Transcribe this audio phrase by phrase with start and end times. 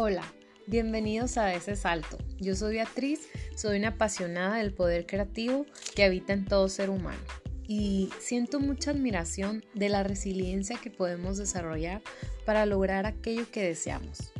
[0.00, 0.22] Hola,
[0.68, 2.18] bienvenidos a ese salto.
[2.38, 7.18] Yo soy Beatriz, soy una apasionada del poder creativo que habita en todo ser humano
[7.66, 12.00] y siento mucha admiración de la resiliencia que podemos desarrollar
[12.46, 14.32] para lograr aquello que deseamos.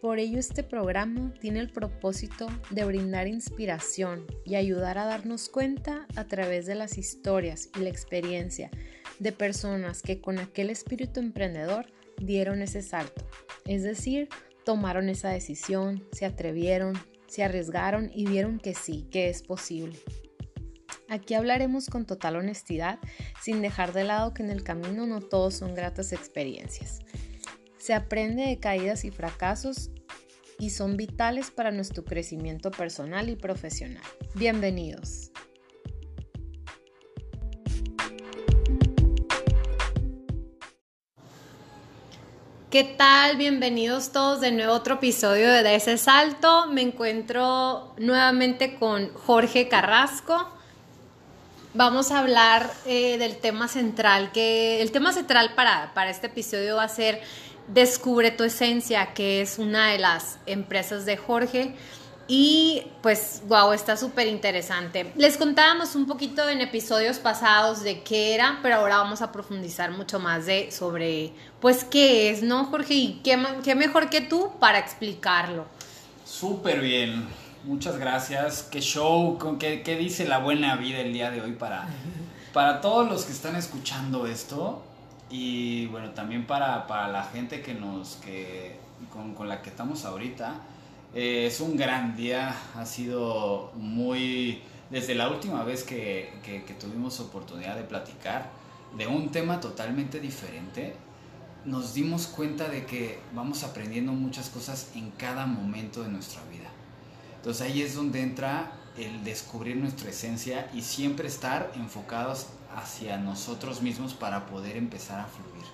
[0.00, 6.08] Por ello este programa tiene el propósito de brindar inspiración y ayudar a darnos cuenta
[6.16, 8.68] a través de las historias y la experiencia
[9.20, 11.86] de personas que con aquel espíritu emprendedor
[12.18, 13.24] dieron ese salto,
[13.64, 14.28] es decir,
[14.64, 16.94] tomaron esa decisión, se atrevieron,
[17.26, 19.98] se arriesgaron y vieron que sí, que es posible.
[21.08, 22.98] Aquí hablaremos con total honestidad,
[23.42, 27.00] sin dejar de lado que en el camino no todos son gratas experiencias.
[27.78, 29.90] Se aprende de caídas y fracasos
[30.58, 34.02] y son vitales para nuestro crecimiento personal y profesional.
[34.34, 35.30] Bienvenidos.
[42.74, 43.36] ¿Qué tal?
[43.36, 46.66] Bienvenidos todos de nuevo a otro episodio de ese salto.
[46.66, 50.48] Me encuentro nuevamente con Jorge Carrasco.
[51.72, 56.74] Vamos a hablar eh, del tema central, que el tema central para, para este episodio
[56.74, 57.22] va a ser
[57.68, 61.76] Descubre tu esencia, que es una de las empresas de Jorge.
[62.26, 65.12] Y pues, wow, está súper interesante.
[65.16, 69.90] Les contábamos un poquito en episodios pasados de qué era, pero ahora vamos a profundizar
[69.90, 72.94] mucho más de sobre, pues, qué es, ¿no, Jorge?
[72.94, 75.66] Y qué, qué mejor que tú para explicarlo.
[76.24, 77.26] Súper bien.
[77.64, 78.62] Muchas gracias.
[78.62, 81.88] Qué show, qué, qué dice la buena vida el día de hoy para,
[82.54, 84.82] para todos los que están escuchando esto.
[85.30, 88.76] Y bueno, también para, para la gente que nos, que,
[89.12, 90.54] con, con la que estamos ahorita
[91.14, 94.62] eh, es un gran día, ha sido muy...
[94.90, 96.32] Desde la última vez que,
[96.78, 98.50] tuvimos oportunidad de platicar
[98.96, 100.94] de un tema totalmente diferente,
[101.64, 106.68] nos dimos cuenta de que vamos aprendiendo muchas cosas en cada momento de nuestra vida.
[107.36, 113.82] Entonces ahí es donde entra el descubrir nuestra esencia y siempre estar enfocados hacia nosotros
[113.82, 115.64] mismos para poder empezar a fluir.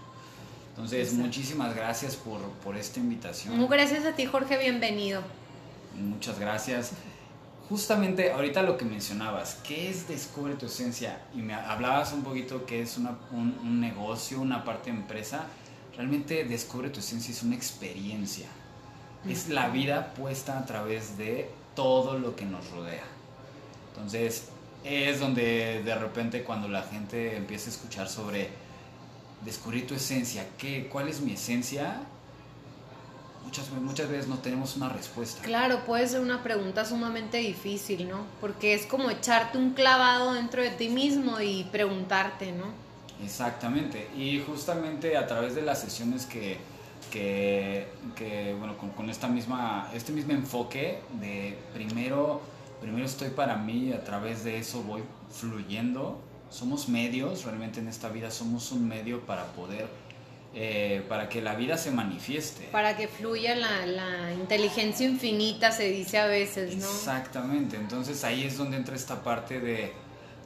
[0.83, 3.55] Entonces, muchísimas gracias por, por esta invitación.
[3.59, 5.21] Muy gracias a ti, Jorge, bienvenido.
[5.95, 6.93] Muchas gracias.
[7.69, 11.21] Justamente ahorita lo que mencionabas, ¿qué es Descubre tu Esencia?
[11.35, 15.45] Y me hablabas un poquito que es una, un, un, negocio, una parte de empresa.
[15.97, 18.47] Realmente Descubre tu Esencia es una experiencia.
[19.29, 23.05] Es la vida puesta a través de todo lo que nos rodea.
[23.93, 24.49] Entonces,
[24.83, 28.70] es donde de repente cuando la gente empieza a escuchar sobre
[29.45, 30.47] descubrir tu esencia.
[30.59, 32.01] ¿Qué, ¿Cuál es mi esencia?
[33.45, 35.43] Muchas, muchas veces no tenemos una respuesta.
[35.43, 38.25] Claro, puede ser una pregunta sumamente difícil, ¿no?
[38.41, 42.67] Porque es como echarte un clavado dentro de ti mismo y preguntarte, ¿no?
[43.25, 44.09] Exactamente.
[44.17, 46.59] Y justamente a través de las sesiones que,
[47.11, 52.41] que, bueno, con, con, esta misma, este mismo enfoque de primero,
[52.81, 57.89] primero estoy para mí y a través de eso voy fluyendo somos medios, realmente en
[57.89, 59.87] esta vida somos un medio para poder,
[60.55, 62.69] eh, para que la vida se manifieste.
[62.73, 66.85] Para que fluya la, inteligencia infinita, se dice a veces, ¿no?
[66.85, 69.93] Exactamente, entonces ahí es donde entra esta parte de,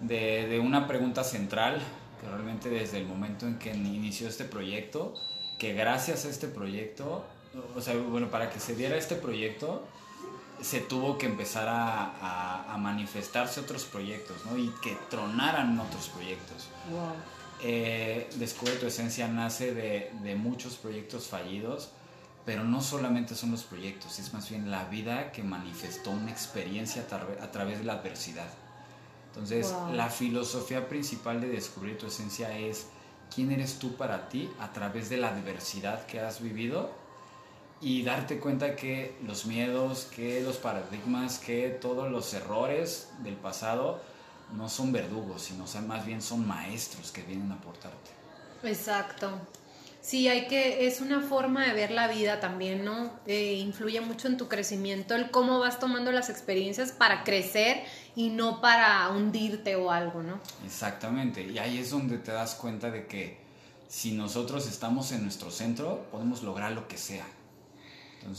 [0.03, 1.81] de, una pregunta central,
[2.21, 5.15] que realmente desde el momento en que inició este proyecto,
[5.59, 7.25] que gracias a este proyecto,
[7.75, 9.86] o sea, bueno, para que se diera este proyecto,
[10.65, 14.59] se tuvo que empezar a, manifestarse otros proyectos, ¿no?
[14.59, 16.69] Y que tronaran otros proyectos.
[16.91, 17.13] Wow.
[17.63, 21.91] Eh, Descubre tu esencia nace de, muchos proyectos fallidos,
[22.45, 27.07] pero no solamente son los proyectos, es más bien la vida que manifestó una experiencia
[27.41, 28.49] a, través de la adversidad.
[29.29, 32.87] Entonces, la filosofía principal de Descubrir tu esencia es
[33.35, 37.03] quién eres tú para ti a través de la adversidad que has vivido
[37.84, 44.00] y darte cuenta que los miedos, que los paradigmas, que todos los errores del pasado
[44.56, 48.11] no son verdugos, sino más bien son maestros que vienen a aportarte.
[48.62, 49.39] Exacto.
[50.00, 53.10] Sí, hay que, es una forma de ver la vida también, ¿no?
[53.27, 57.84] Eh, influye mucho en tu crecimiento el cómo vas tomando las experiencias para crecer
[58.16, 60.41] y no para hundirte o algo, ¿no?
[60.65, 63.36] Exactamente, y ahí es donde te das cuenta de que
[63.89, 67.27] si nosotros estamos en nuestro centro, podemos lograr lo que sea.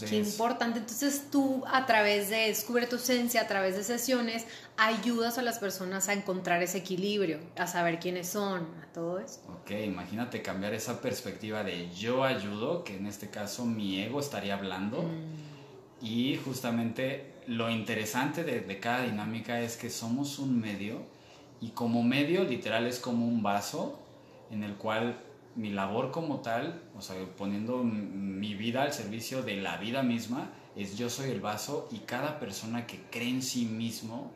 [0.08, 0.80] Qué importante.
[0.80, 4.46] Entonces tú a través de Descubre tu esencia, a través de sesiones,
[4.78, 9.42] ayudas a las personas a encontrar ese equilibrio, a saber quiénes son, a todo eso.
[9.62, 14.56] Ok, imagínate cambiar esa perspectiva de yo ayudo, que en este caso mi ego estaría
[14.56, 15.04] hablando.
[15.04, 16.06] Mm.
[16.06, 21.02] Y justamente lo interesante de, de cada dinámica es que somos un medio
[21.62, 24.00] y como medio literal es como un vaso
[24.52, 25.18] en el cual
[25.56, 30.50] mi labor como tal, o sea, poniendo mi vida al servicio de la vida misma,
[30.76, 34.32] es yo soy el vaso y cada persona que cree en sí mismo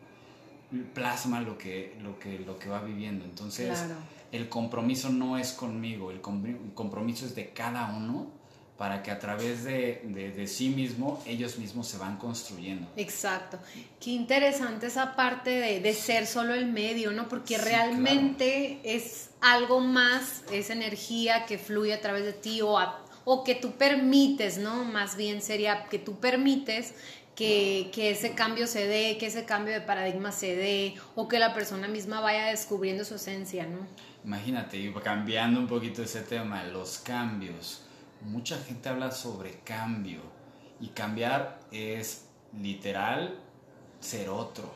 [0.93, 3.25] plasma lo que, lo que, lo que va viviendo.
[3.25, 3.83] Entonces,
[4.31, 8.38] el compromiso no es conmigo, el compromiso es de cada uno
[8.79, 12.87] para que a través de, sí mismo ellos mismos se van construyendo.
[12.95, 13.59] Exacto.
[13.99, 15.49] Qué interesante esa parte
[15.81, 17.27] de, ser solo el medio, ¿no?
[17.27, 22.79] Porque realmente es algo más, es energía que fluye a través de ti o,
[23.25, 24.85] o que tú permites, ¿no?
[24.85, 26.93] Más bien sería que tú permites
[27.35, 31.37] que, que, ese cambio se dé, que ese cambio de paradigma se dé, o que
[31.37, 33.79] la persona misma vaya descubriendo su esencia, ¿no?
[34.23, 37.83] Imagínate, cambiando un poquito ese tema, los cambios
[38.21, 40.21] mucha gente habla sobre cambio
[40.79, 42.25] y cambiar es
[42.59, 43.39] literal
[43.99, 44.71] ser otro.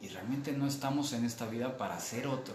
[0.00, 2.54] Y realmente no estamos en esta vida para ser otro.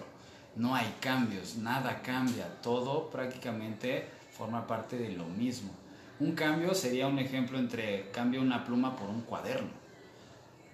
[0.56, 5.72] No hay cambios, nada cambia, todo prácticamente forma parte de lo mismo.
[6.20, 9.72] Un cambio sería un ejemplo entre cambio una pluma por un cuaderno.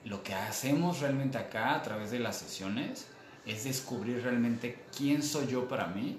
[0.03, 3.07] Lo que hacemos realmente acá a través de las sesiones
[3.45, 6.17] es descubrir realmente quién soy yo para mí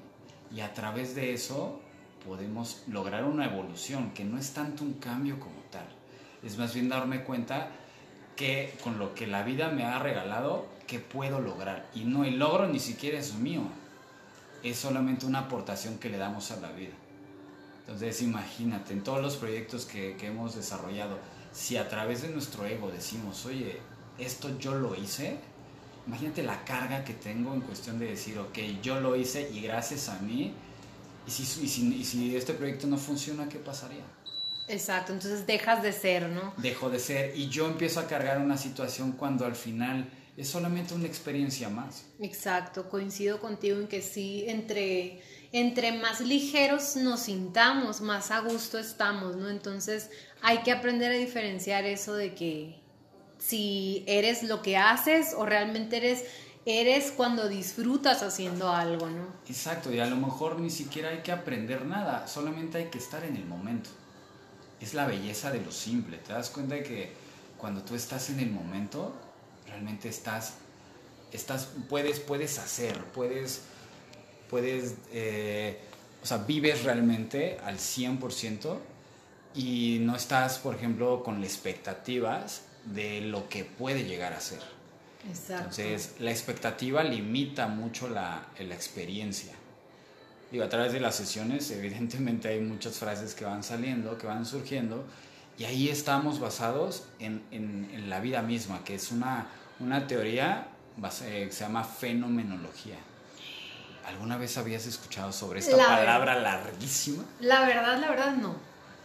[0.54, 1.80] y a través de eso
[2.26, 5.86] podemos lograr una evolución, que no es tanto un cambio como tal.
[6.42, 7.70] Es más bien darme cuenta
[8.34, 11.88] que con lo que la vida me ha regalado, que puedo lograr.
[11.94, 13.62] Y no el logro ni siquiera es mío,
[14.62, 16.92] es solamente una aportación que le damos a la vida.
[17.80, 21.18] Entonces imagínate, en todos los proyectos que, hemos desarrollado,
[21.52, 23.78] si a través de nuestro ego decimos, oye,
[24.18, 25.38] esto yo lo hice,
[26.06, 30.08] imagínate la carga que tengo en cuestión de decir, ok, yo lo hice y gracias
[30.08, 30.52] a mí
[31.26, 31.44] y si,
[32.04, 34.04] si, este proyecto no funciona, ¿qué pasaría?
[34.68, 36.54] Exacto, entonces dejas de ser, ¿no?
[36.56, 40.94] Dejo de ser y yo empiezo a cargar una situación cuando al final es solamente
[40.94, 42.04] una experiencia más.
[42.20, 48.78] Exacto, coincido contigo en que sí, entre, entre más ligeros nos sintamos, más a gusto
[48.78, 49.48] estamos, ¿no?
[49.48, 50.10] Entonces
[50.42, 52.80] hay que aprender a diferenciar eso de que
[53.38, 56.24] si eres lo que haces o realmente eres
[56.66, 59.28] eres cuando disfrutas haciendo algo, ¿no?
[59.48, 63.24] Exacto, y a lo mejor ni siquiera hay que aprender nada, solamente hay que estar
[63.24, 63.88] en el momento.
[64.80, 67.12] Es la belleza de lo simple, te das cuenta de que
[67.56, 69.14] cuando tú estás en el momento,
[69.68, 70.54] realmente estás,
[71.32, 73.62] estás puedes, puedes hacer, puedes,
[74.50, 75.80] puedes, eh,
[76.20, 78.76] o sea, vives realmente al 100%
[79.54, 84.75] y no estás, por ejemplo, con las expectativas de lo que puede llegar a ser.
[85.26, 89.52] Entonces, la expectativa limita mucho la, la, experiencia.
[90.50, 94.46] Digo, a través de las sesiones, evidentemente hay muchas frases que van saliendo, que van
[94.46, 95.04] surgiendo,
[95.58, 99.46] y ahí estamos basados en, en, la vida misma, que es una,
[99.80, 100.68] una teoría
[101.00, 102.96] que se llama fenomenología.
[104.06, 107.24] ¿Alguna vez habías escuchado sobre esta palabra larguísima?
[107.40, 108.54] La verdad, la verdad no.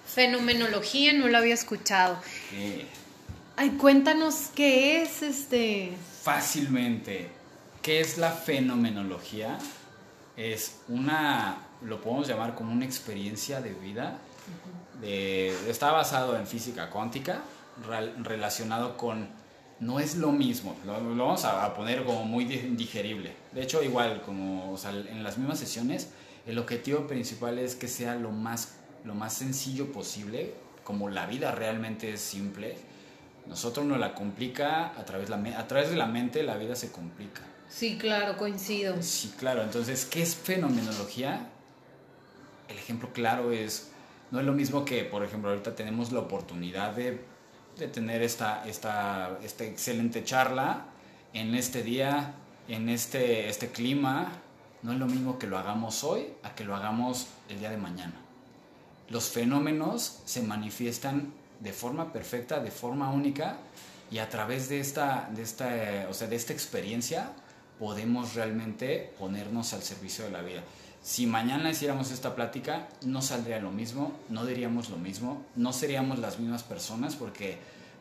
[0.06, 2.20] Fenomenología no la había escuchado.
[3.58, 5.94] Ay, cuéntanos qué es este
[6.24, 7.30] fácilmente.
[7.82, 9.58] ¿Qué es la fenomenología?
[10.38, 14.20] Es una, lo podemos llamar como una experiencia de vida.
[15.02, 17.42] está basado en física cuántica,
[18.24, 19.30] relacionado con,
[19.80, 23.34] no es lo mismo, lo, vamos a, poner como muy digerible.
[23.52, 26.10] De hecho, igual, como en las mismas sesiones,
[26.46, 30.54] el objetivo principal es que sea lo más, lo más sencillo posible,
[30.84, 32.91] como la vida realmente es simple
[33.48, 36.92] nosotros nos la complica a través, la, a través de la mente, la vida se
[36.92, 37.42] complica.
[37.70, 39.02] Sí, claro, coincido.
[39.02, 39.64] Sí, claro.
[39.64, 41.50] Entonces, ¿qué es fenomenología?
[42.68, 43.92] El ejemplo claro es,
[44.30, 47.24] no es lo mismo que, por ejemplo, ahorita tenemos la oportunidad de,
[47.78, 50.86] de tener esta, esta, esta excelente charla
[51.34, 52.36] en este día,
[52.68, 54.32] en este, este clima.
[54.84, 57.78] No es lo mismo que lo hagamos hoy a que lo hagamos el día de
[57.78, 58.16] mañana.
[59.10, 63.58] Los fenómenos se manifiestan de forma perfecta, de forma única,
[64.12, 67.32] y a través de esta, de esta, o sea, de esta experiencia
[67.80, 70.62] podemos realmente ponernos al servicio de la vida.
[71.02, 76.20] Si mañana hiciéramos esta plática, no saldría lo mismo, no diríamos lo mismo, no seríamos
[76.20, 77.58] las mismas personas porque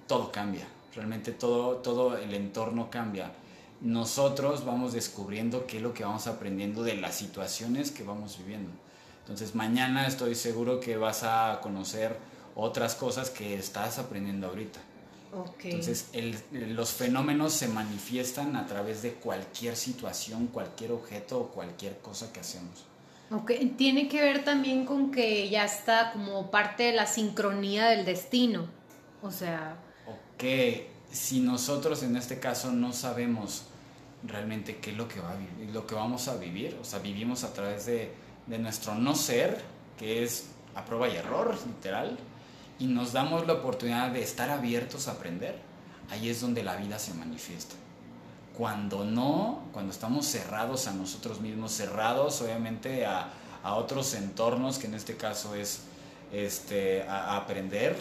[0.06, 3.32] todo cambia, realmente todo, todo el entorno cambia.
[3.80, 8.70] Nosotros vamos descubriendo qué es lo que vamos aprendiendo de las situaciones que vamos viviendo.
[9.20, 12.18] Entonces mañana estoy seguro que vas a conocer
[12.60, 14.80] otras cosas que estás aprendiendo ahorita.
[15.62, 16.08] Entonces,
[16.52, 22.40] los fenómenos se manifiestan a través de cualquier situación, cualquier objeto o cualquier cosa que
[22.40, 22.84] hacemos.
[23.30, 28.04] Ok, tiene que ver también con que ya está como parte de la sincronía del
[28.04, 28.66] destino.
[29.22, 29.76] O sea...
[30.08, 30.44] Ok,
[31.12, 33.66] si nosotros en este caso no sabemos
[34.24, 36.98] realmente qué es lo que, va a vivir, lo que vamos a vivir, o sea,
[36.98, 38.12] vivimos a través de
[38.50, 39.62] de nuestro no ser,
[39.96, 42.18] que es a prueba y error, literal,
[42.80, 45.56] y nos damos la oportunidad de estar abiertos a aprender,
[46.10, 47.76] ahí es donde la vida se manifiesta.
[48.56, 53.30] Cuando no, cuando estamos cerrados a nosotros mismos, cerrados obviamente a,
[53.62, 55.82] a otros entornos, que en este caso es
[56.32, 57.96] este, a, aprender,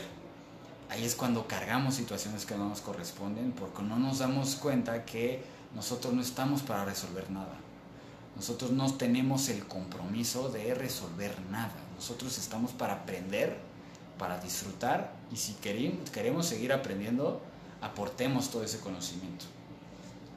[0.90, 5.44] ahí es cuando cargamos situaciones que no nos corresponden, porque no nos damos cuenta que
[5.76, 7.56] nosotros no estamos para resolver nada.
[8.36, 11.74] Nosotros no tenemos el compromiso de resolver nada.
[11.96, 13.58] Nosotros estamos para aprender,
[14.20, 17.42] para disfrutar y si queremos seguir aprendiendo,
[17.82, 19.46] aportemos todo ese conocimiento.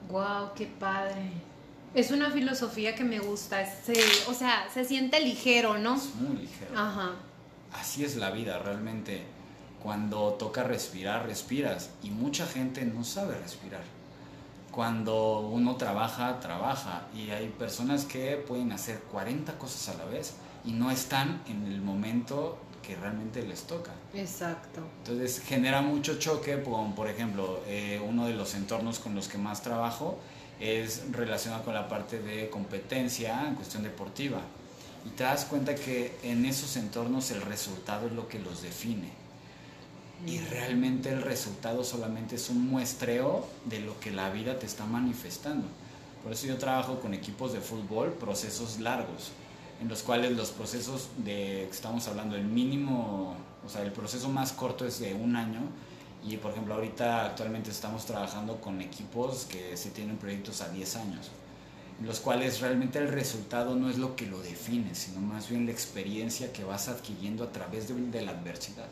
[0.09, 0.55] ¡Wow!
[0.55, 1.31] ¡Qué padre!
[1.95, 3.69] Es una filosofía que me gusta.
[4.29, 5.97] o sea, se siente ligero, ¿no?
[5.97, 6.79] Es muy ligero.
[6.79, 7.11] Ajá.
[7.73, 9.25] Así es la vida, realmente.
[9.83, 11.91] Cuando toca respirar, respiras.
[12.03, 13.83] Y mucha gente no sabe respirar.
[14.71, 17.09] Cuando uno trabaja, trabaja.
[17.15, 20.35] Y hay personas que pueden hacer 40 cosas a la vez
[20.65, 23.93] y no están en el momento que realmente les toca.
[24.15, 24.83] Exacto.
[24.99, 29.39] Entonces genera mucho choque con, por ejemplo, eh, uno de los entornos con los que
[29.39, 30.19] más trabajo
[30.61, 34.41] es relacionado con la parte de competencia en cuestión deportiva.
[35.05, 39.11] Y te das cuenta que en esos entornos el resultado es lo que los define.
[40.27, 40.51] Y mm.
[40.51, 45.67] realmente el resultado solamente es un muestreo de lo que la vida te está manifestando.
[46.23, 49.33] Por eso yo trabajo con equipos de fútbol, procesos largos,
[49.83, 53.35] en los cuales los procesos de, estamos hablando, el mínimo,
[53.67, 55.59] o sea, el proceso más corto es de un año
[56.25, 60.97] y por ejemplo, ahorita actualmente estamos trabajando con equipos que se tienen proyectos a 10
[60.97, 61.31] años,
[61.99, 65.67] en los cuales realmente el resultado no es lo que lo define, sino más bien
[65.67, 68.87] la experiencia que vas adquiriendo a través de, de la adversidad.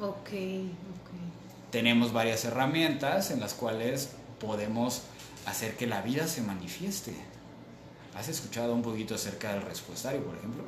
[0.00, 1.72] Ok, ok.
[1.72, 5.02] Tenemos varias herramientas en las cuales podemos
[5.44, 7.33] hacer que la vida se manifieste.
[8.16, 10.64] ¿Has escuchado un poquito acerca del respuestario, por ejemplo?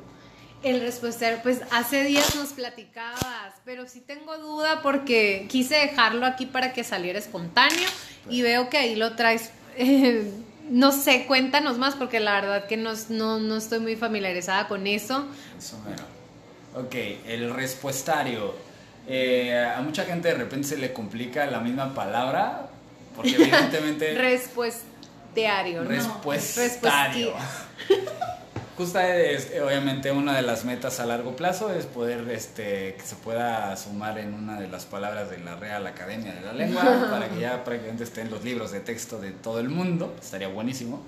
[0.63, 6.45] El respuestario, pues hace días nos platicabas, pero sí tengo duda porque quise dejarlo aquí
[6.45, 7.87] para que saliera espontáneo
[8.29, 9.51] y veo que ahí lo traes.
[9.77, 10.31] Eh,
[10.69, 15.25] no sé, cuéntanos más porque la verdad que no, no, estoy muy familiarizada con eso.
[15.57, 15.77] Eso
[16.75, 18.55] Ok, el respuestario.
[19.07, 22.67] Eh, a mucha gente de repente se le complica la misma palabra
[23.15, 24.13] porque evidentemente...
[25.37, 25.89] Respuestario, ¿no?
[25.89, 27.33] Respuestario.
[28.77, 33.15] Justo es, obviamente una de las metas a largo plazo es poder este, que se
[33.15, 37.27] pueda sumar en una de las palabras de la Real Academia de la Lengua para
[37.27, 41.01] que ya prácticamente esté en los libros de texto de todo el mundo, estaría buenísimo.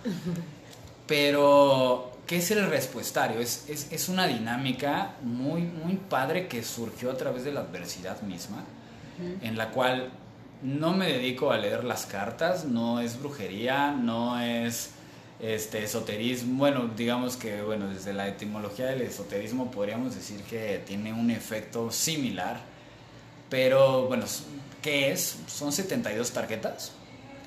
[1.05, 3.39] Pero, ¿qué es el respuestario?
[3.39, 8.21] Es, es, es una dinámica muy, muy padre que surgió a través de la adversidad
[8.21, 8.63] misma,
[9.43, 10.09] en la cual
[10.61, 14.91] no me dedico a leer las cartas, no es brujería, no es
[15.39, 21.13] este esoterismo, bueno, digamos que bueno, desde la etimología del esoterismo podríamos decir que tiene
[21.13, 22.59] un efecto similar,
[23.49, 24.25] pero bueno,
[24.81, 25.37] ¿qué es?
[25.47, 26.91] Son 72 tarjetas.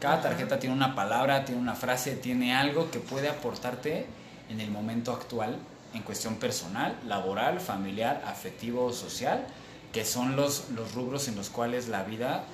[0.01, 4.07] Cada tarjeta tiene una palabra, tiene una frase, tiene algo que puede aportarte
[4.49, 5.57] en el momento actual
[5.95, 9.45] en cuestión personal, laboral, familiar, afectivo o social,
[9.93, 12.45] que son los, los rubros en los cuales la vida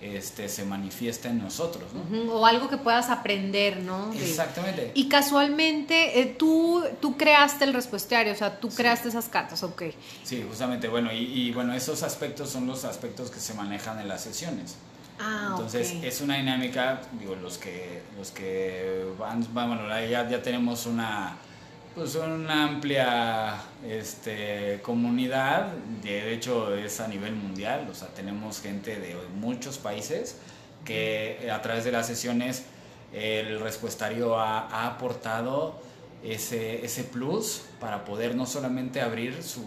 [0.00, 2.32] este, se manifiesta en nosotros, ¿no?
[2.32, 4.12] O algo que puedas aprender, ¿no?
[4.12, 4.92] Exactamente.
[4.94, 9.82] Y casualmente eh, tú, tú creaste el respuestario, o sea, tú creaste esas cartas, ok.
[10.22, 14.22] Sí, justamente, bueno, y, bueno, esos aspectos son los aspectos que se manejan en las
[14.22, 14.76] sesiones.
[15.20, 20.86] Ah, Entonces es una dinámica, digo, los que, los que van, bueno, ya, ya tenemos
[20.86, 21.36] una,
[21.98, 29.00] pues una amplia este, comunidad, de hecho es a nivel mundial, o sea, tenemos gente
[29.00, 30.36] de muchos países
[30.84, 32.66] que a través de las sesiones
[33.12, 35.80] el respuestario ha, aportado
[36.22, 39.64] ese, ese, plus para poder no solamente abrir su,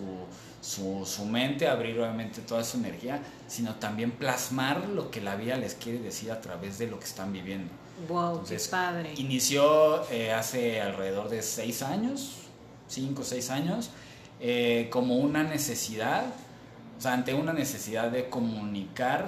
[0.62, 5.58] su, su, mente, abrir obviamente toda su energía, sino también plasmar lo que la vida
[5.58, 7.81] les quiere decir a través de lo que están viviendo.
[8.08, 9.14] Wow, qué padre.
[9.18, 12.38] Inició eh, hace alrededor de seis años,
[12.88, 13.90] cinco o seis años,
[14.40, 16.26] eh, como una necesidad,
[16.98, 19.26] o sea, ante una necesidad de comunicar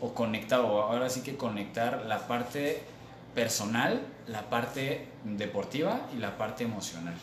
[0.00, 2.82] o conectar, o ahora sí que conectar la parte
[3.34, 7.14] personal, la parte deportiva y la parte emocional.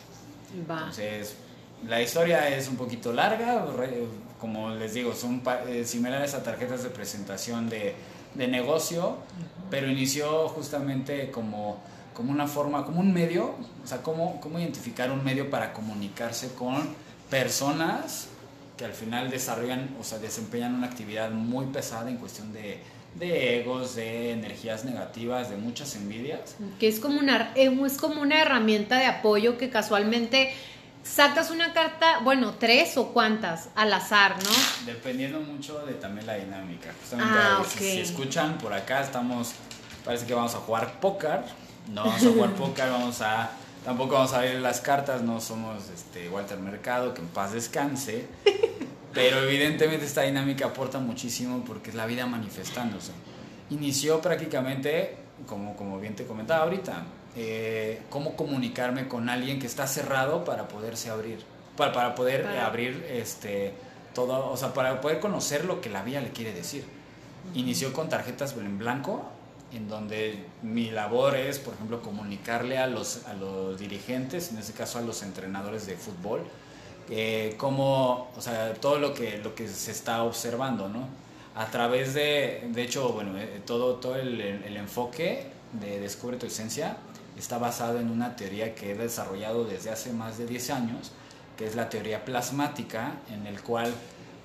[0.56, 1.36] Entonces,
[1.86, 3.64] la historia es un poquito larga,
[4.40, 7.94] como les digo, son eh, similares a tarjetas de presentación de
[8.34, 9.16] de negocio,
[9.70, 11.78] pero inició justamente como,
[12.14, 16.54] como una forma, como un medio, o sea, cómo, cómo identificar un medio para comunicarse
[16.54, 16.88] con
[17.30, 18.28] personas
[18.76, 22.78] que al final desarrollan, o sea, desempeñan una actividad muy pesada en cuestión de,
[23.16, 26.56] de egos, de energías negativas, de muchas envidias.
[26.78, 30.52] Que es como una, es como una herramienta de apoyo que casualmente
[31.08, 34.50] sacas una carta, bueno, tres o cuántas, al azar, ¿no?
[34.86, 36.92] Dependiendo mucho de también la dinámica.
[37.00, 39.52] Justamente Ah, si- escuchan por acá, estamos,
[40.04, 41.40] parece que vamos a jugar póker.
[41.88, 43.50] No vamos a jugar póker, vamos a,
[43.84, 48.26] tampoco vamos a ver las cartas, no somos este, Walter Mercado, que en paz descanse.
[49.14, 53.12] Pero evidentemente esta dinámica aporta muchísimo porque es la vida manifestándose.
[53.70, 57.02] Inició prácticamente, como, como bien te comentaba ahorita,
[57.36, 61.38] eh, cómo comunicarme con alguien que está cerrado para poderse abrir,
[61.76, 63.72] para, para poder Para- abrir este,
[64.14, 66.84] todo, o sea, para poder conocer lo que la vida le quiere decir.
[67.54, 69.22] Inició con tarjetas en blanco,
[69.72, 74.72] en donde mi labor es, por ejemplo, comunicarle a los, a los dirigentes, en este
[74.72, 76.42] caso a los entrenadores de fútbol,
[77.10, 81.06] eh, cómo, o sea, todo lo que, lo que se está observando, ¿no?
[81.54, 86.46] A través de, de hecho, bueno, eh, todo, todo el, el enfoque de Descubre tu
[86.46, 86.96] Esencia
[87.40, 91.12] está basado en una teoría que he desarrollado desde hace más de 10 años,
[91.56, 93.92] que es la teoría plasmática, en el cual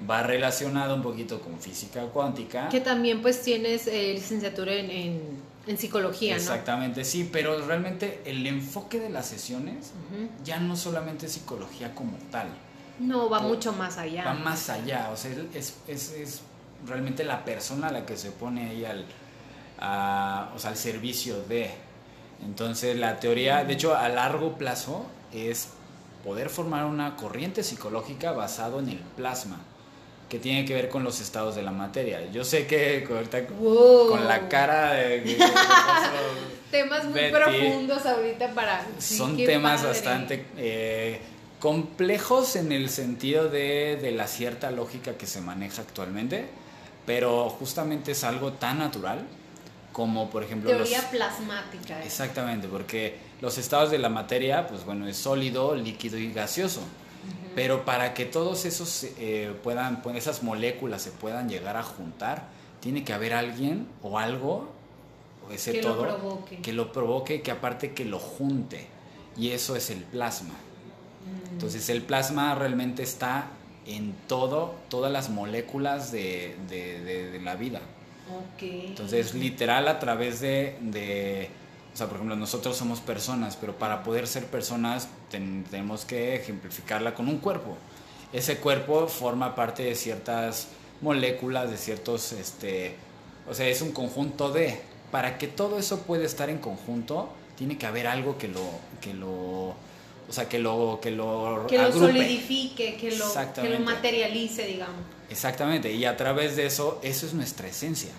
[0.09, 2.69] va relacionado un poquito con física cuántica.
[2.69, 5.21] Que también pues tienes eh, licenciatura en, en,
[5.67, 6.41] en psicología, ¿no?
[6.41, 10.27] Exactamente, sí, pero realmente el enfoque de las sesiones Ujú.
[10.43, 12.47] ya no solamente es psicología como tal,
[12.99, 14.25] No, va Por- mucho más allá.
[14.25, 16.41] va más allá, o sea, es, es, es
[16.85, 19.05] realmente la persona la que se pone ahí al,
[19.79, 21.71] a- o sea, al servicio de.
[22.45, 25.69] Entonces la teoría, de hecho, a largo plazo es
[26.23, 29.57] poder formar una corriente psicológica basado en el plasma,
[30.29, 32.25] que tiene que ver con los estados de la materia.
[32.31, 34.09] Yo sé que ahorita Wow.
[34.09, 35.21] con la cara de...
[35.21, 35.37] de- de-
[36.71, 37.31] Temas muy Betty.
[37.35, 38.83] profundos ahorita para...
[38.99, 41.19] son temas bastante eh,
[41.59, 46.45] complejos en el sentido de, de la cierta lógica que se maneja actualmente,
[47.05, 49.19] pero justamente es algo tan natural
[49.93, 51.05] como por ejemplo Teoría los...
[51.07, 51.99] plasmática.
[52.01, 52.05] ¿eh?
[52.05, 56.81] Exactamente, porque los estados de la materia, pues bueno, es sólido, líquido y gaseoso.
[57.55, 62.47] Pero para que todos esos eh, puedan, pues, esas moléculas se puedan llegar a juntar,
[62.79, 64.71] tiene que haber alguien o algo,
[65.47, 66.57] o ese Que lo todo, provoque.
[66.57, 68.87] que lo provoque, que aparte que lo junte.
[69.37, 70.55] Y eso es el plasma.
[70.55, 71.51] Mm.
[71.53, 73.49] Entonces el plasma realmente está
[73.85, 77.81] en todo, todas las moléculas de, de- de- de la vida.
[78.29, 78.61] Ok.
[78.61, 81.49] Entonces, literal, a través de,
[81.93, 86.35] o sea, por ejemplo, nosotros somos personas, pero para poder ser personas ten- tenemos que
[86.35, 87.77] ejemplificarla con un cuerpo.
[88.31, 90.67] Ese cuerpo forma parte de ciertas
[91.01, 92.95] moléculas, de ciertos, este,
[93.49, 94.79] o sea, es un conjunto de.
[95.11, 98.61] Para que todo eso pueda estar en conjunto, tiene que haber algo que lo,
[99.01, 99.75] que lo,
[100.29, 105.01] o sea, que lo, que lo que lo solidifique, que lo, que lo materialice, digamos.
[105.29, 108.11] Exactamente, y a través de eso, eso es nuestra esencia.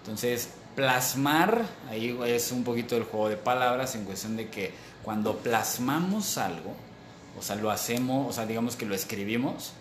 [0.00, 5.38] Entonces, plasmar, ahí es un poquito el juego de palabras en cuestión de que cuando
[5.38, 6.74] plasmamos algo,
[7.38, 9.72] o sea, lo hacemos, o sea, digamos que lo escribimos,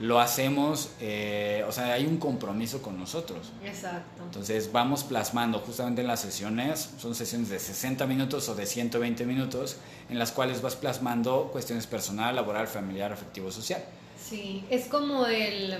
[0.00, 3.52] lo hacemos, eh, o sea, hay un compromiso con nosotros.
[3.64, 4.22] Exacto.
[4.24, 9.24] Entonces vamos plasmando justamente en las sesiones, son sesiones de 60 minutos o de 120
[9.24, 9.76] minutos,
[10.08, 13.84] en las cuales vas plasmando cuestiones personal, laboral, familiar, afectivo, social.
[14.20, 15.76] Sí, es como el...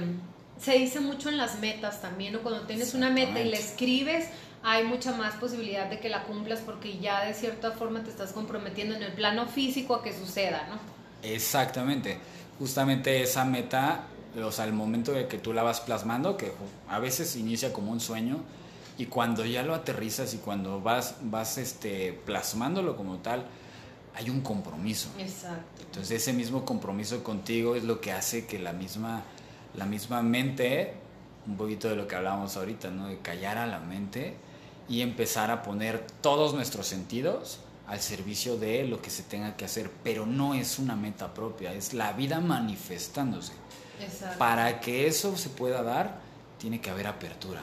[0.60, 2.42] Se dice mucho en las metas también, ¿no?
[2.42, 4.28] Cuando tienes una meta y la escribes,
[4.62, 8.32] hay mucha más posibilidad de que la cumplas porque ya de cierta forma te estás
[8.32, 10.78] comprometiendo en el plano físico a que suceda, ¿no?
[11.28, 12.18] Exactamente.
[12.58, 14.06] Justamente esa meta,
[14.42, 16.52] o sea, el momento de que tú la vas plasmando, que
[16.88, 18.38] a veces inicia como un sueño,
[18.96, 23.44] y cuando ya lo aterrizas y cuando vas, vas este, plasmándolo como tal,
[24.14, 25.08] hay un compromiso.
[25.18, 25.82] Exacto.
[25.86, 29.22] Entonces ese mismo compromiso contigo es lo que hace que la misma,
[29.74, 30.94] la misma mente,
[31.46, 33.08] un poquito de lo que hablábamos ahorita, ¿no?
[33.08, 34.36] De callar a la mente
[34.88, 39.64] y empezar a poner todos nuestros sentidos al servicio de lo que se tenga que
[39.64, 43.52] hacer, pero no es una meta propia, es la vida manifestándose.
[44.00, 44.38] Exacto.
[44.38, 46.18] Para que eso se pueda dar,
[46.58, 47.60] tiene que haber apertura.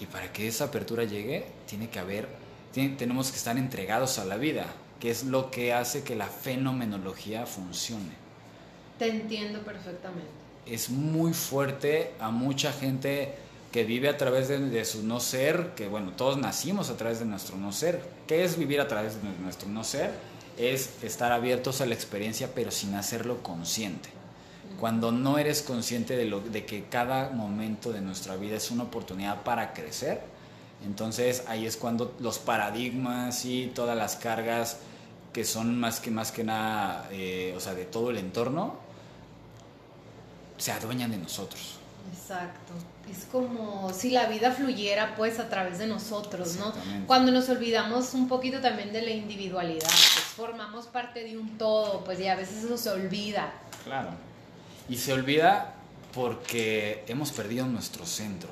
[0.00, 2.28] Y para que esa apertura llegue, tiene que haber,
[2.72, 4.66] tiene- tenemos que estar entregados a la vida,
[4.98, 8.12] que es lo que hace que la fenomenología funcione.
[8.98, 10.30] Te entiendo perfectamente.
[10.66, 13.34] Es muy fuerte a mucha gente
[13.74, 17.24] que vive a través de, su no ser, que bueno, todos nacimos a través de
[17.24, 18.00] nuestro no ser.
[18.28, 20.12] ¿Qué es vivir a través de nuestro no ser?
[20.56, 24.10] Es estar abiertos a la experiencia, pero sin hacerlo consciente.
[24.78, 28.84] Cuando no eres consciente de, lo, de que cada momento de nuestra vida es una
[28.84, 30.20] oportunidad para crecer,
[30.86, 34.78] entonces ahí es cuando los paradigmas y todas las cargas
[35.32, 38.76] que son más que más que nada, eh, o sea, de todo el entorno,
[40.58, 41.80] se adueñan de nosotros.
[42.12, 42.72] Exacto.
[43.10, 46.72] Es como si la vida fluyera pues a través de nosotros, ¿no?
[47.06, 52.02] Cuando nos olvidamos un poquito también de la individualidad, pues formamos parte de un todo,
[52.04, 53.52] pues y a veces eso se olvida.
[53.84, 54.10] Claro.
[54.88, 55.74] Y se olvida
[56.14, 58.48] porque hemos perdido nuestro centro.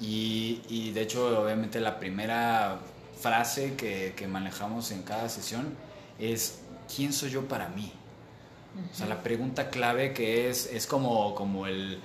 [0.00, 2.78] Y, y de hecho, obviamente, la primera
[3.20, 5.74] frase que, que, manejamos en cada sesión
[6.18, 6.60] es,
[6.94, 7.92] ¿quién soy yo para mí?
[8.92, 11.98] O sea, la pregunta clave que es, es como, como el,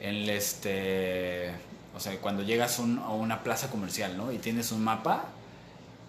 [0.00, 1.50] el, este,
[1.94, 4.32] o sea, cuando llegas a una plaza comercial, ¿no?
[4.32, 5.26] Y tienes un mapa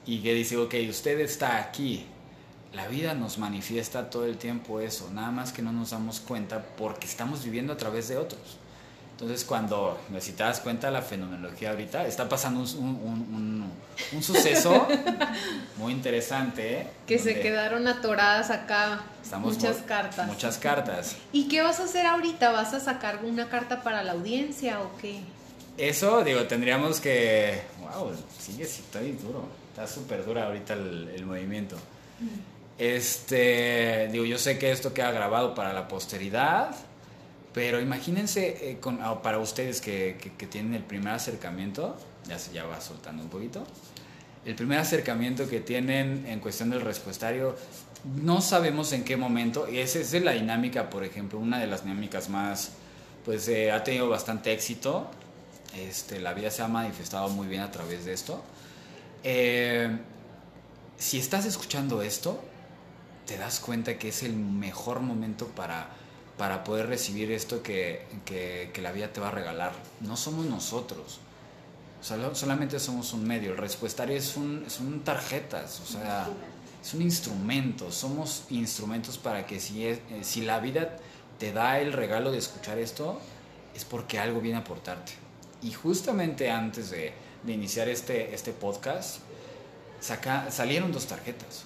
[0.06, 2.06] y que dice, ok, usted está aquí.
[2.74, 6.66] La vida nos manifiesta todo el tiempo eso, nada más que no nos damos cuenta
[6.78, 8.61] porque estamos viviendo a través de otros.
[9.22, 13.72] Entonces, cuando, si te das cuenta, la fenomenología ahorita está pasando un,
[14.12, 14.88] un, suceso
[15.78, 16.80] muy interesante.
[16.80, 16.88] ¿eh?
[17.06, 19.02] Que se quedaron atoradas acá
[19.38, 20.26] muchas cartas.
[20.26, 21.18] Muchas cartas.
[21.32, 22.52] ¿Y qué vas a hacer ahorita?
[22.52, 25.20] ¿Vas a sacar una carta para la audiencia o qué?
[25.78, 27.62] Eso, digo, tendríamos que...
[27.80, 28.14] ¡Wow!
[28.40, 29.46] Sigue, sí, está bien duro.
[29.70, 31.76] Está súper dura ahorita el, movimiento.
[32.80, 36.76] Este, digo, yo sé que esto queda grabado para la posteridad,
[37.54, 42.66] pero imagínense eh, ah, para ustedes que, que, tienen el primer acercamiento, ya se ya
[42.66, 43.64] va soltando un poquito,
[44.46, 47.56] el primer acercamiento que tienen en cuestión del respuestario,
[48.24, 51.84] no sabemos en qué momento, y esa es la dinámica, por ejemplo, una de las
[51.84, 52.72] dinámicas más,
[53.26, 55.10] pues eh, ha tenido bastante éxito,
[55.78, 58.44] este, la vida se ha manifestado muy bien a través de esto.
[59.24, 59.90] Eh,
[60.98, 62.44] si estás escuchando esto,
[63.26, 65.90] te das cuenta que es el mejor momento para,
[66.42, 69.74] para poder recibir esto que, que, la vida te va a regalar.
[70.00, 71.20] No somos nosotros.
[72.02, 73.52] solamente somos un medio.
[73.52, 76.28] El respuestario es un, son tarjetas, o sea,
[76.84, 77.92] es un instrumento.
[77.92, 80.98] Somos instrumentos para que si, es, eh, si la vida
[81.38, 83.22] te da el regalo de escuchar esto,
[83.76, 85.12] es porque algo viene a aportarte.
[85.62, 87.14] Y justamente antes de,
[87.46, 89.20] iniciar este, este podcast,
[90.00, 91.66] saca, salieron dos tarjetas.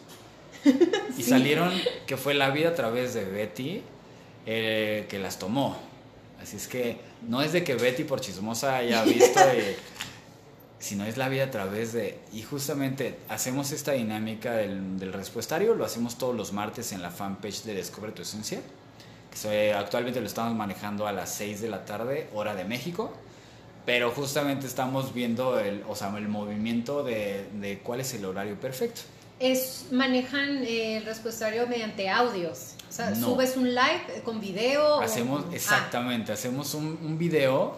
[1.18, 1.72] Y salieron
[2.08, 3.82] que fue la vida a través de Betty
[4.46, 5.78] eh, que las tomó.
[6.42, 9.40] Así es que no es de que Betty por chismosa haya visto,
[10.80, 12.20] sino es la vida a través de...
[12.34, 17.12] Y justamente hacemos esta dinámica del, del respuestario, lo hacemos todos los martes en la
[17.12, 18.62] fanpage de Descubre tu Esencia.
[19.42, 23.14] Que actualmente lo estamos manejando a las 6 de la tarde, hora de México
[23.86, 28.60] pero justamente estamos viendo el, o sea, el movimiento de, de cuál es el horario
[28.60, 29.02] perfecto.
[29.40, 32.75] Es, manejan eh, el respuestario mediante audios.
[32.96, 35.02] O sea, subes un live con video.
[35.02, 35.52] Hacemos, ah.
[35.54, 37.76] exactamente, hacemos un, un, video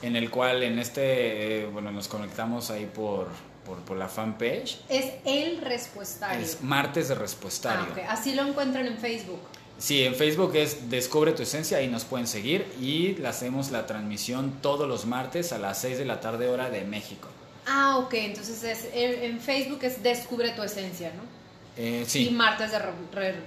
[0.00, 3.26] en el cual en este, eh, bueno, nos conectamos ahí por,
[3.66, 4.78] por, por, la fanpage.
[4.88, 6.40] Es el respuestario.
[6.40, 7.84] Es martes de respuestario.
[8.06, 9.40] Ah, Así lo encuentran en Facebook.
[9.76, 14.58] Sí, en Facebook es Descubre tu Esencia, ahí nos pueden seguir y hacemos la transmisión
[14.62, 17.26] todos los martes a las 6 de la tarde hora de México.
[17.66, 21.43] Ah, ok, entonces es, en Facebook es Descubre tu Esencia, ¿no?
[21.76, 22.28] Eh, sí.
[22.28, 22.78] Y martes de,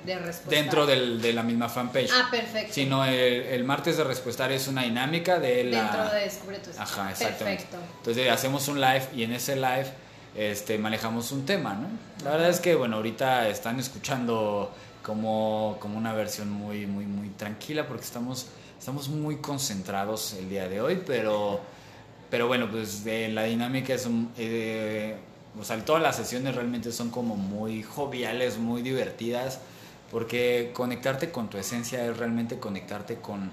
[0.05, 0.49] de respuesta.
[0.49, 2.11] Dentro del, de la misma fanpage.
[2.11, 2.73] Ah, perfecto.
[2.73, 5.83] Sí, no, el, martes de respuesta es una dinámica de la...
[5.83, 6.71] Dentro de Descubre tu.
[6.71, 7.63] Ajá, exactamente.
[7.63, 7.77] Perfecto.
[7.99, 9.87] Entonces hacemos un live y en ese live
[10.35, 11.87] este, manejamos un tema, ¿no?
[12.25, 17.29] La verdad es que, bueno, ahorita están escuchando como, como una versión muy, muy, muy
[17.29, 21.61] tranquila porque estamos, estamos muy concentrados el día de hoy, pero,
[22.29, 24.05] pero bueno, pues de la dinámica es...
[24.37, 25.15] Eh,
[25.59, 29.59] o sea, todas las sesiones realmente son como muy joviales, muy divertidas,
[30.11, 33.51] porque conectarte con tu esencia es realmente conectarte con,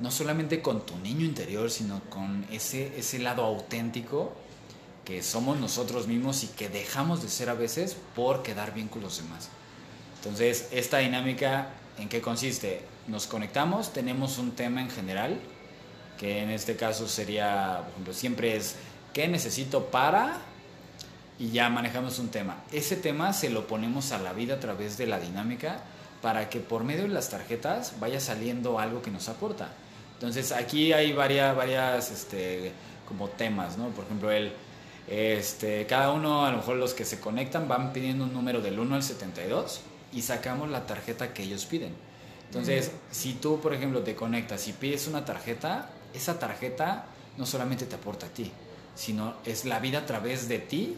[0.00, 4.32] no solamente con tu niño interior, sino con ese, ese lado auténtico
[5.04, 9.02] que somos nosotros mismos y que dejamos de ser a veces por quedar bien con
[9.02, 9.48] los demás.
[10.16, 12.82] Entonces, esta dinámica, ¿en qué consiste?
[13.06, 15.38] Nos conectamos, tenemos un tema en general,
[16.18, 18.76] que en este caso sería, por ejemplo, siempre es,
[19.12, 20.40] ¿qué necesito para?
[21.38, 22.62] Y ya manejamos un tema.
[22.70, 25.80] Ese tema se lo ponemos a la vida a través de la dinámica
[26.22, 29.68] para que por medio de las tarjetas vaya saliendo algo que nos aporta.
[30.14, 32.72] Entonces aquí hay varias, varias este,
[33.06, 33.88] como temas, ¿no?
[33.88, 34.52] Por ejemplo, el,
[35.08, 38.78] este, cada uno, a lo mejor los que se conectan van pidiendo un número del
[38.78, 39.80] 1 al 72
[40.12, 41.92] y sacamos la tarjeta que ellos piden.
[42.46, 47.84] Entonces, si tú, por ejemplo, te conectas y pides una tarjeta, esa tarjeta no solamente
[47.84, 48.52] te aporta a ti,
[48.94, 50.96] sino es la vida a través de ti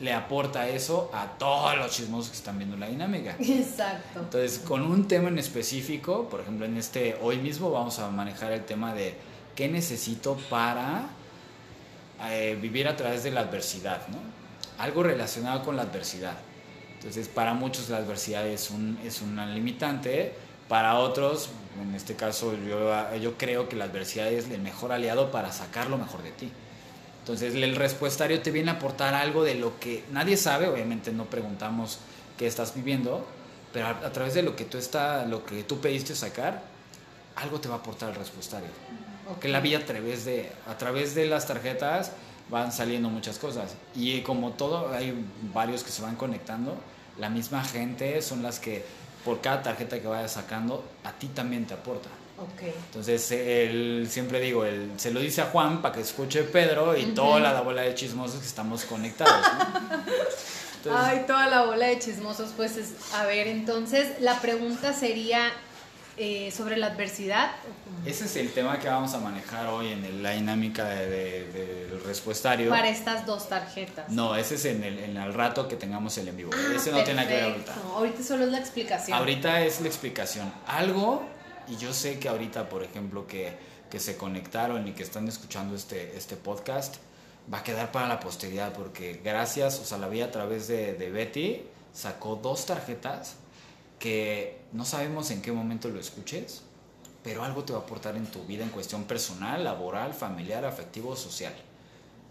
[0.00, 3.36] le aporta eso a todos los chismosos que están viendo la dinámica.
[3.40, 4.20] Exacto.
[4.20, 8.52] Entonces, con un tema en específico, por ejemplo, en este hoy mismo vamos a manejar
[8.52, 9.14] el tema de
[9.54, 11.06] qué necesito para
[12.28, 14.18] eh, vivir a través de la adversidad, ¿no?
[14.78, 16.36] Algo relacionado con la adversidad.
[16.94, 20.34] Entonces, para muchos la adversidad es, un, es una limitante,
[20.68, 25.30] para otros, en este caso yo, yo creo que la adversidad es el mejor aliado
[25.30, 26.50] para sacar lo mejor de ti.
[27.26, 31.24] Entonces, el respuestario te viene a aportar algo de lo que nadie sabe, obviamente no
[31.24, 31.98] preguntamos
[32.38, 33.26] que estás viviendo,
[33.72, 36.62] pero a, través de lo que tú está, lo que tú pediste sacar,
[37.34, 38.68] algo te va a aportar el respuestario.
[39.40, 42.12] Que la vida a través de a través de las tarjetas
[42.48, 45.12] van saliendo muchas cosas y como todo hay
[45.52, 46.76] varios que se van conectando,
[47.18, 48.84] la misma gente son las que
[49.24, 52.08] por cada tarjeta que vayas sacando a ti también te aporta.
[52.38, 52.74] Okay.
[52.86, 57.06] Entonces, él, siempre digo, él, se lo dice a Juan para que escuche Pedro y
[57.06, 59.46] toda la bola de chismosos que estamos conectados.
[60.92, 62.50] Ay, toda la bola de chismosos.
[62.56, 65.50] Pues, es, a ver, entonces la pregunta sería
[66.18, 67.52] eh, sobre la adversidad.
[68.04, 72.70] Ese es el tema que vamos a manejar hoy en la dinámica del de, respuestario.
[72.70, 74.08] Para estas dos tarjetas.
[74.10, 76.50] No, ese es en el, en el rato que tengamos el en vivo.
[76.54, 77.74] Ah, ese no tiene nada que ver ahorita.
[77.94, 79.18] ahorita solo es la explicación.
[79.18, 80.52] Ahorita es la explicación.
[80.66, 81.26] Algo
[81.68, 83.52] y yo sé que ahorita, por ejemplo, que,
[83.90, 86.96] que se conectaron y que están escuchando este, este podcast,
[87.52, 91.10] va a quedar para la posteridad porque gracias, o sea, la vi a través de,
[91.10, 93.36] Betty, sacó dos tarjetas
[93.98, 96.62] que no sabemos en qué momento lo escuches,
[97.22, 101.16] pero algo te va a aportar en tu vida en cuestión personal, laboral, familiar, afectivo,
[101.16, 101.54] social.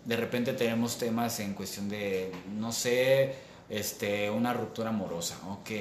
[0.06, 3.36] De repente tenemos temas en cuestión de, no sé,
[3.70, 5.72] este, una ruptura amorosa, ok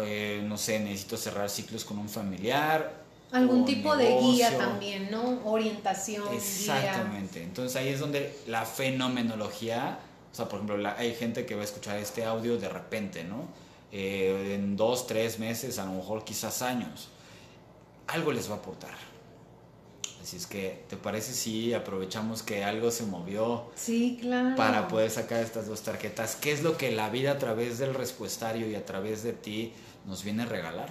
[0.00, 3.02] eh, no sé, necesito cerrar ciclos con un familiar.
[3.30, 5.40] Algún tipo de guía también, ¿no?
[5.44, 6.34] Orientación.
[6.34, 7.42] Exactamente.
[7.42, 9.98] Entonces ahí es donde la fenomenología,
[10.30, 13.46] o sea, por ejemplo, hay gente que va a escuchar este audio de repente, ¿no?
[13.90, 17.08] Eh, en dos, tres meses, a lo mejor quizás años.
[18.06, 19.11] Algo les va a aportar.
[20.22, 23.72] Así es que, ¿te parece si aprovechamos que algo se movió?
[23.74, 24.54] Sí, claro.
[24.54, 26.36] Para poder sacar estas dos tarjetas.
[26.36, 29.72] ¿Qué es lo que la vida a través del respuestario y a través de ti
[30.06, 30.90] nos viene a regalar?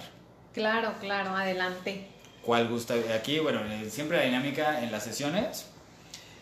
[0.52, 2.06] Claro, claro, adelante.
[2.42, 2.94] ¿Cuál gusta?
[3.14, 5.66] Aquí, bueno, eh, siempre la dinámica en las sesiones.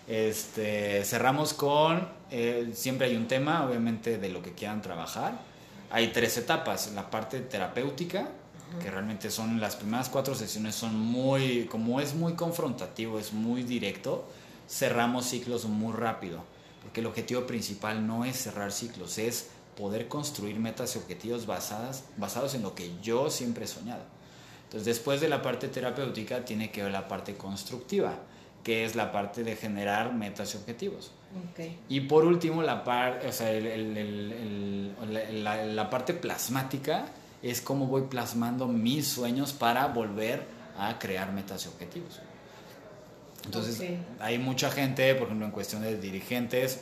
[0.09, 5.35] Este, cerramos con, eh, siempre hay un tema, obviamente, de lo que quieran trabajar.
[5.91, 8.31] Hay tres etapas, la parte terapéutica,
[8.79, 13.63] que realmente son las primeras cuatro sesiones son muy, como es muy confrontativo, es muy
[13.63, 14.29] directo,
[14.69, 16.45] cerramos ciclos muy rápido,
[16.83, 22.05] porque el objetivo principal no es cerrar ciclos, es poder construir metas y objetivos basadas,
[22.17, 24.03] basados en lo que yo siempre he soñado.
[24.65, 28.15] Entonces, después de la parte terapéutica, tiene que ver la parte constructiva,
[28.63, 31.11] que es la parte de generar metas y objetivos.
[31.89, 33.53] Y por último, la, par, o sea,
[35.03, 37.07] la parte plasmática,
[37.43, 40.45] es cómo voy plasmando mis sueños para volver
[40.79, 42.21] a crear metas y objetivos.
[43.45, 43.83] Entonces,
[44.19, 46.81] hay mucha gente, por ejemplo, en cuestión de dirigentes,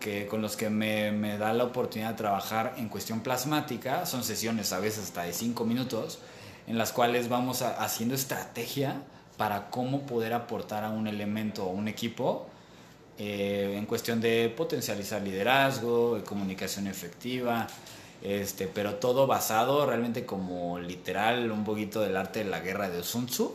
[0.00, 4.24] que con los que me, me, da la oportunidad de trabajar en cuestión plasmática, son
[4.24, 6.18] sesiones a veces hasta de cinco minutos,
[6.66, 9.02] en las cuales vamos haciendo estrategia
[9.36, 12.46] para cómo poder aportar a un elemento o un equipo
[13.22, 17.66] eh, en cuestión de potencializar liderazgo, de comunicación efectiva,
[18.22, 23.02] este, pero todo basado realmente como literal un poquito del arte de la guerra de
[23.02, 23.52] Sun Tzu.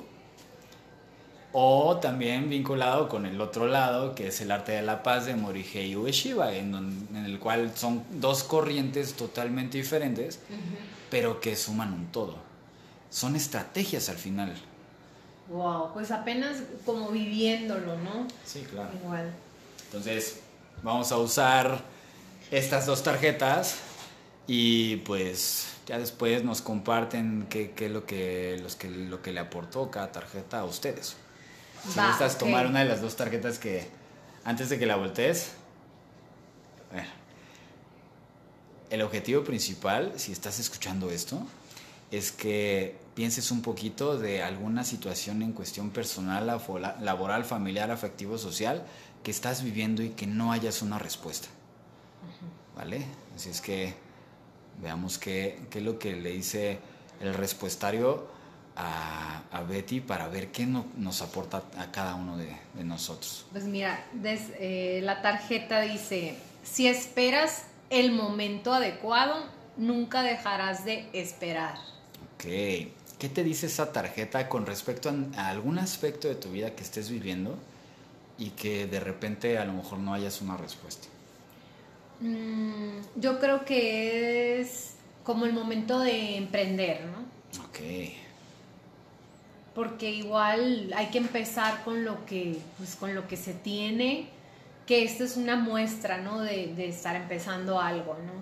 [1.58, 5.36] O también vinculado con el otro lado, que es el arte de la paz de
[5.36, 10.40] Morihei Ueshiba, en, en el cual son dos corrientes totalmente diferentes,
[11.10, 12.36] pero que suman un todo.
[13.10, 14.54] Son estrategias al final.
[15.48, 18.28] Wow, pues apenas como viviéndolo, ¿no?
[18.44, 18.90] Sí, claro.
[19.02, 19.32] Igual.
[19.86, 20.42] Entonces,
[20.84, 21.80] vamos a usar
[22.52, 23.78] estas dos tarjetas
[24.48, 29.40] y pues ya después nos comparten qué, es lo que, los que, lo que le
[29.40, 31.16] aportó cada tarjeta a ustedes.
[31.90, 33.88] Si Va, gustas tomar una de las dos tarjetas que
[34.44, 35.52] antes de que la voltees.
[38.90, 41.42] El objetivo principal, si estás escuchando esto,
[42.12, 46.46] es que pienses un poquito de alguna situación en cuestión personal,
[47.02, 48.86] laboral, familiar, afectivo, social,
[49.24, 51.48] que estás viviendo y que no hayas una respuesta.
[52.76, 53.06] ¿Vale?
[53.36, 53.96] Así es que
[54.82, 56.80] Veamos qué, qué, es lo que le dice
[57.22, 58.28] el respuestario
[58.76, 63.46] a, a Betty para ver qué no, nos aporta a cada uno de, de nosotros.
[63.52, 69.46] Pues mira, eh, la tarjeta dice, si esperas el momento adecuado,
[69.78, 71.76] nunca dejarás de esperar.
[72.36, 72.44] Ok,
[73.18, 77.10] ¿qué te dice esa tarjeta con respecto a algún aspecto de tu vida que estés
[77.10, 77.58] viviendo
[78.38, 81.08] y que de repente a lo mejor no hayas una respuesta?
[82.20, 87.64] Mm, yo creo que es como el momento de emprender, ¿no?
[87.64, 87.80] Ok.
[89.74, 94.30] Porque igual hay que empezar con lo que, pues, con lo que se tiene,
[94.86, 96.42] que esto es una muestra, ¿no?
[96.42, 98.34] De, de estar empezando algo, ¿no?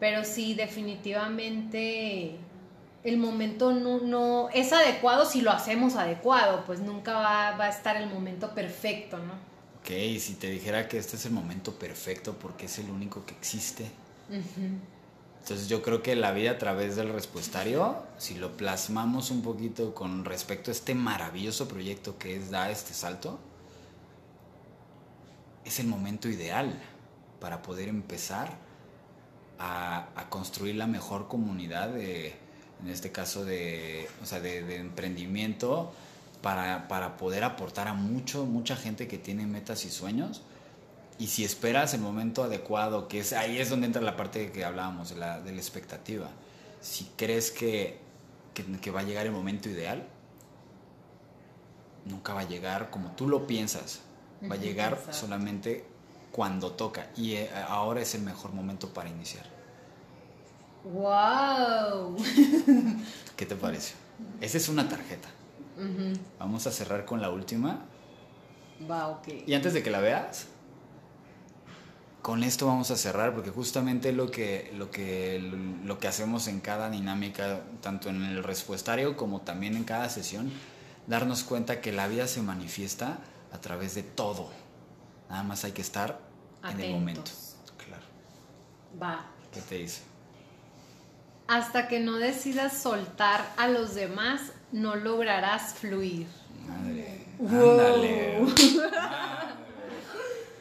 [0.00, 2.38] Pero sí, definitivamente
[3.04, 7.68] el momento no, no, es adecuado si lo hacemos adecuado, pues nunca va, va a
[7.68, 9.51] estar el momento perfecto, ¿no?
[9.82, 9.90] Ok,
[10.20, 13.90] si te dijera que este es el momento perfecto porque es el único que existe.
[15.42, 19.92] Entonces yo creo que la vida a través del respuestario, si lo plasmamos un poquito
[19.92, 23.40] con respecto a este maravilloso proyecto que es Da este salto,
[25.64, 26.80] es el momento ideal
[27.40, 28.56] para poder empezar
[29.58, 32.34] a, construir la mejor comunidad de,
[32.82, 35.92] en este caso de, o sea, de, emprendimiento
[36.42, 40.42] para, para, poder aportar a mucho, mucha gente que tiene metas y sueños.
[41.18, 44.64] Y si esperas el momento adecuado, que es ahí es donde entra la parte que
[44.64, 46.28] hablábamos, de la, de la expectativa.
[46.80, 47.98] Si crees que,
[48.54, 50.04] que, que va a llegar el momento ideal,
[52.04, 54.00] nunca va a llegar como tú lo piensas.
[54.50, 55.84] Va a llegar solamente
[56.32, 57.10] cuando toca.
[57.16, 59.44] Y eh, ahora es el mejor momento para iniciar.
[60.84, 62.16] ¡Wow!
[63.36, 63.94] ¿Qué te parece?
[64.40, 65.28] Esa es una tarjeta.
[66.38, 67.84] Vamos a cerrar con la última.
[68.90, 69.28] Va, ok.
[69.46, 70.48] Y antes de que la veas,
[72.22, 75.40] con esto vamos a cerrar porque justamente lo que, lo que,
[75.84, 80.52] lo que hacemos en cada dinámica, tanto en el respuestario como también en cada sesión,
[81.06, 83.18] darnos cuenta que la vida se manifiesta
[83.52, 84.50] a través de todo.
[85.28, 86.20] Nada más hay que estar
[86.70, 87.30] en el momento.
[87.86, 88.04] Claro.
[89.00, 89.26] Va.
[89.52, 90.02] ¿Qué te dice?
[91.48, 96.26] Hasta que no decidas soltar a los demás, no lograrás fluir.
[96.66, 97.26] Madre.
[97.38, 98.38] Ándale.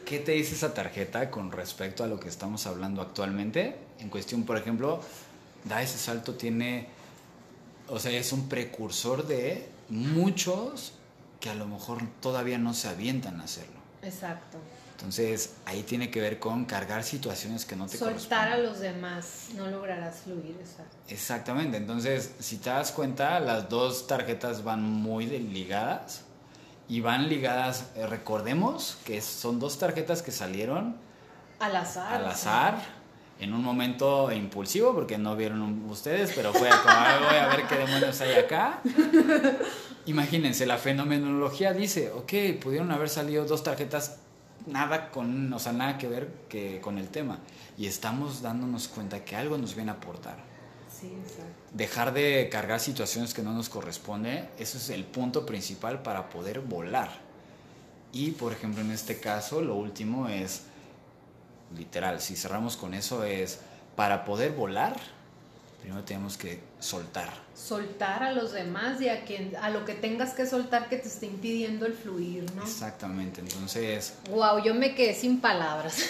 [0.06, 3.78] ¿Qué te dice esa tarjeta con respecto a lo que estamos hablando actualmente?
[4.00, 5.02] En cuestión, por ejemplo,
[5.63, 6.88] da ese salto tiene,
[7.88, 10.93] o sea, es un precursor de muchos
[11.39, 13.80] que a lo mejor todavía no se avientan a hacerlo.
[14.04, 14.58] Exacto.
[15.02, 19.48] Entonces, ahí tiene que ver con cargar situaciones que no te Soltar a los demás,
[19.56, 20.56] no lograrás fluir.
[20.60, 20.96] Exacto.
[21.08, 21.78] Exactamente.
[21.78, 26.22] Entonces, si te das cuenta, las dos tarjetas van muy ligadas
[26.88, 30.96] y van ligadas, eh, recordemos que son dos tarjetas que salieron
[31.58, 32.14] al azar.
[32.14, 33.02] Al azar.
[33.40, 37.76] En un momento impulsivo, porque no vieron ustedes, pero fue como, voy a ver qué
[37.76, 38.82] demonios hay acá.
[40.06, 44.20] Imagínense, la fenomenología dice, ok, pudieron haber salido dos tarjetas
[44.65, 47.39] nada con, o sea, nada que ver que con el tema.
[47.78, 50.38] Y estamos dándonos cuenta que algo nos viene a aportar.
[50.89, 51.43] Sí, exacto.
[51.74, 56.60] Dejar de cargar situaciones que no nos corresponde, eso es el punto principal para poder
[56.60, 57.10] volar.
[58.12, 60.63] Y por ejemplo, en este caso, lo último es,
[61.76, 63.60] literal, si cerramos con eso, es
[63.95, 64.95] para poder volar,
[65.82, 67.34] primero tenemos que soltar.
[67.56, 71.08] Soltar a los demás y a, quien, a lo que tengas que soltar que te
[71.08, 72.63] esté impidiendo el fluir, ¿no?
[72.63, 74.13] Exactamente, entonces...
[74.30, 76.00] Wow, yo me quedé sin palabras.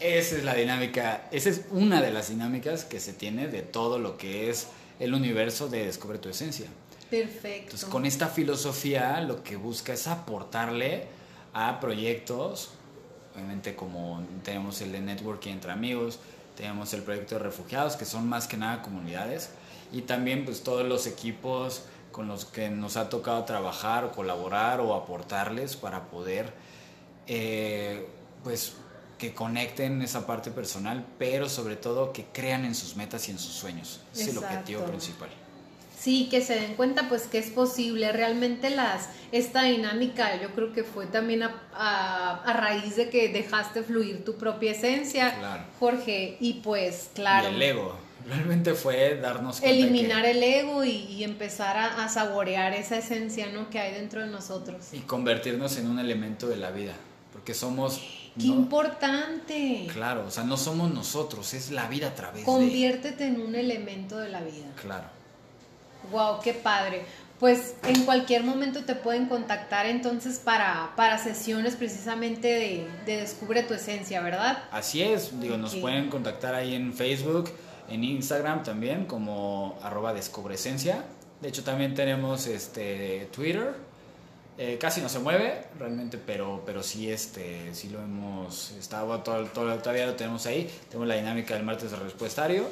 [0.00, 3.98] esa es la dinámica, esa es una de las dinámicas que se tiene de todo
[3.98, 4.68] lo que es
[5.00, 6.66] el universo de Descubre tu Esencia.
[7.10, 7.64] Perfecto.
[7.64, 11.06] Entonces, con esta filosofía lo que busca es aportarle
[11.54, 12.70] a proyectos,
[13.34, 16.18] obviamente como tenemos el de networking entre amigos,
[16.56, 19.50] tenemos el proyecto de refugiados, que son más que nada comunidades,
[19.92, 24.80] y también pues todos los equipos con los que nos ha tocado trabajar o colaborar
[24.80, 26.52] o aportarles para poder
[27.26, 28.06] eh,
[28.44, 28.74] pues
[29.18, 33.38] que conecten esa parte personal, pero sobre todo que crean en sus metas y en
[33.38, 34.00] sus sueños.
[34.12, 35.30] Es el objetivo principal.
[36.02, 38.10] Sí, que se den cuenta pues que es posible.
[38.10, 44.24] Realmente las, esta dinámica yo creo que fue también a, raíz de que dejaste fluir
[44.24, 47.48] tu propia esencia, Jorge, y pues claro.
[47.48, 47.96] el ego.
[48.26, 53.70] Realmente fue darnos cuenta Eliminar el ego y, empezar a, saborear esa esencia ¿no?
[53.70, 54.92] que hay dentro de nosotros.
[54.92, 56.94] Y convertirnos en un elemento de la vida.
[57.32, 58.00] Porque somos
[58.36, 59.86] Qué importante.
[59.92, 64.18] Claro, o sea, no somos nosotros, es la vida a través Conviértete en un elemento
[64.18, 64.66] de la vida.
[64.80, 65.21] Claro.
[66.10, 67.04] Wow, qué padre.
[67.38, 73.74] Pues en cualquier momento te pueden contactar entonces para, para sesiones precisamente de, Descubre tu
[73.74, 74.62] Esencia, ¿verdad?
[74.70, 77.50] Así es, digo, nos pueden contactar ahí en Facebook,
[77.88, 81.04] en Instagram también como arroba Descubre Esencia.
[81.40, 83.74] De hecho también tenemos este Twitter,
[84.56, 89.46] eh, casi no se mueve realmente, pero, pero sí, este, sí lo hemos estado, todo,
[89.46, 90.70] todavía lo tenemos ahí.
[90.88, 92.68] Tenemos la dinámica del martes de respuestario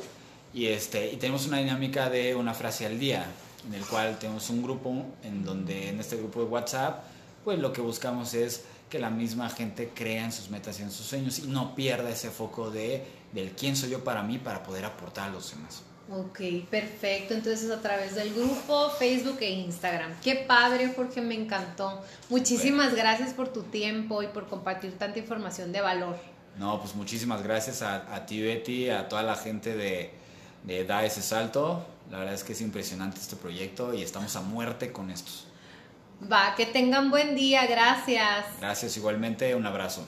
[0.52, 3.26] y, este, y tenemos una dinámica de una frase al día,
[3.66, 7.04] en el cual tenemos un grupo en donde en este grupo de WhatsApp,
[7.44, 10.90] pues lo que buscamos es que la misma gente crea en sus metas y en
[10.90, 14.62] sus sueños y no pierda ese foco de del quién soy yo para mí para
[14.62, 15.84] poder aportar a los demás.
[16.10, 17.34] Ok, perfecto.
[17.34, 20.12] Entonces a través del grupo, Facebook e Instagram.
[20.20, 22.02] Qué padre, Jorge, me encantó.
[22.28, 26.16] Muchísimas gracias por tu tiempo y por compartir tanta información de valor.
[26.58, 30.10] No, pues muchísimas gracias a, a ti, Betty, a toda la gente de,
[30.64, 31.86] de Da ese salto.
[32.10, 35.46] La verdad es que es impresionante este proyecto y estamos a muerte con estos.
[36.30, 38.44] Va, que tengan buen día, gracias.
[38.58, 40.06] Gracias igualmente, un abrazo.